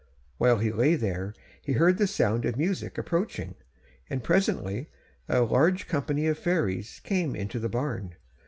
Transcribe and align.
While 0.39 0.57
he 0.57 0.71
lay 0.71 0.95
there 0.95 1.31
he 1.61 1.73
heard 1.73 1.99
the 1.99 2.07
sound 2.07 2.43
of 2.45 2.57
music 2.57 2.97
approaching, 2.97 3.53
and 4.09 4.23
presently 4.23 4.89
a 5.29 5.41
large 5.41 5.87
company 5.87 6.25
of 6.25 6.39
fairies 6.39 7.01
came 7.03 7.35
into 7.35 7.59
the 7.59 7.69
barn. 7.69 8.15